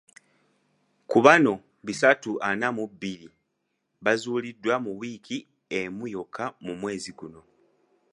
[1.09, 1.53] Ku bano
[1.85, 3.27] bisatu ana mu bbiri
[4.03, 5.37] bazuuliddwa mu wiiki
[5.79, 7.41] emu yokka omwezi guno.